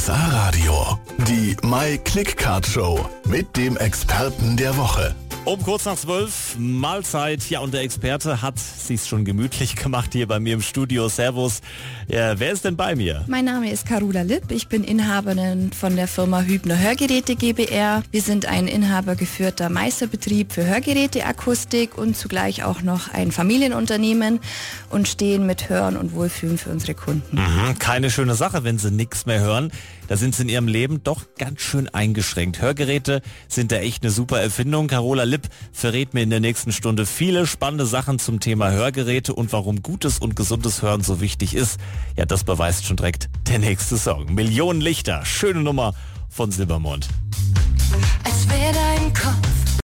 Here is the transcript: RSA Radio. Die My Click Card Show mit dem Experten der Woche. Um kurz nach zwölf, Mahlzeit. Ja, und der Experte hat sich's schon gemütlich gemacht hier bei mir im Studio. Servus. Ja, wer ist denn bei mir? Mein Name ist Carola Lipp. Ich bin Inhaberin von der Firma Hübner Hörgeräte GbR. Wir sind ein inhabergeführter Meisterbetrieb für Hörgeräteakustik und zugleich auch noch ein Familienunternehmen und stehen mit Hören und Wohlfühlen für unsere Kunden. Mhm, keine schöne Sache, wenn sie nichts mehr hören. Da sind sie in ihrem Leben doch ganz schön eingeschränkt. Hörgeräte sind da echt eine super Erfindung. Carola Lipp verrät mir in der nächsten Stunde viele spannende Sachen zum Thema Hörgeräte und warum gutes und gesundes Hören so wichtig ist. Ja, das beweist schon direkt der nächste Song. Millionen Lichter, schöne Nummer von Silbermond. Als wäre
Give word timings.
RSA 0.00 0.28
Radio. 0.32 0.98
Die 1.28 1.54
My 1.62 1.98
Click 1.98 2.38
Card 2.38 2.66
Show 2.66 2.98
mit 3.26 3.54
dem 3.54 3.76
Experten 3.76 4.56
der 4.56 4.74
Woche. 4.78 5.14
Um 5.46 5.60
kurz 5.62 5.86
nach 5.86 5.96
zwölf, 5.96 6.54
Mahlzeit. 6.58 7.48
Ja, 7.48 7.60
und 7.60 7.72
der 7.72 7.80
Experte 7.80 8.42
hat 8.42 8.58
sich's 8.58 9.08
schon 9.08 9.24
gemütlich 9.24 9.74
gemacht 9.82 10.10
hier 10.12 10.28
bei 10.28 10.38
mir 10.38 10.52
im 10.52 10.60
Studio. 10.60 11.08
Servus. 11.08 11.62
Ja, 12.08 12.38
wer 12.38 12.52
ist 12.52 12.64
denn 12.66 12.76
bei 12.76 12.94
mir? 12.94 13.24
Mein 13.26 13.46
Name 13.46 13.70
ist 13.70 13.86
Carola 13.86 14.20
Lipp. 14.20 14.50
Ich 14.50 14.68
bin 14.68 14.84
Inhaberin 14.84 15.72
von 15.72 15.96
der 15.96 16.08
Firma 16.08 16.42
Hübner 16.42 16.78
Hörgeräte 16.78 17.36
GbR. 17.36 18.02
Wir 18.10 18.22
sind 18.22 18.46
ein 18.46 18.68
inhabergeführter 18.68 19.70
Meisterbetrieb 19.70 20.52
für 20.52 20.66
Hörgeräteakustik 20.66 21.96
und 21.96 22.16
zugleich 22.16 22.62
auch 22.62 22.82
noch 22.82 23.12
ein 23.12 23.32
Familienunternehmen 23.32 24.40
und 24.90 25.08
stehen 25.08 25.46
mit 25.46 25.70
Hören 25.70 25.96
und 25.96 26.12
Wohlfühlen 26.14 26.58
für 26.58 26.70
unsere 26.70 26.94
Kunden. 26.94 27.36
Mhm, 27.36 27.78
keine 27.78 28.10
schöne 28.10 28.34
Sache, 28.34 28.62
wenn 28.62 28.78
sie 28.78 28.90
nichts 28.90 29.24
mehr 29.24 29.40
hören. 29.40 29.72
Da 30.10 30.16
sind 30.16 30.34
sie 30.34 30.42
in 30.42 30.48
ihrem 30.48 30.66
Leben 30.66 31.04
doch 31.04 31.22
ganz 31.38 31.60
schön 31.60 31.88
eingeschränkt. 31.88 32.60
Hörgeräte 32.60 33.22
sind 33.46 33.70
da 33.70 33.76
echt 33.76 34.02
eine 34.02 34.10
super 34.10 34.40
Erfindung. 34.40 34.88
Carola 34.88 35.22
Lipp 35.22 35.39
verrät 35.72 36.14
mir 36.14 36.22
in 36.22 36.30
der 36.30 36.40
nächsten 36.40 36.72
Stunde 36.72 37.06
viele 37.06 37.46
spannende 37.46 37.86
Sachen 37.86 38.18
zum 38.18 38.40
Thema 38.40 38.70
Hörgeräte 38.70 39.34
und 39.34 39.52
warum 39.52 39.82
gutes 39.82 40.18
und 40.18 40.36
gesundes 40.36 40.82
Hören 40.82 41.02
so 41.02 41.20
wichtig 41.20 41.54
ist. 41.54 41.80
Ja, 42.16 42.26
das 42.26 42.44
beweist 42.44 42.84
schon 42.84 42.96
direkt 42.96 43.28
der 43.48 43.58
nächste 43.58 43.96
Song. 43.98 44.34
Millionen 44.34 44.80
Lichter, 44.80 45.24
schöne 45.24 45.60
Nummer 45.60 45.94
von 46.28 46.50
Silbermond. 46.50 47.08
Als 48.24 48.48
wäre 48.48 48.89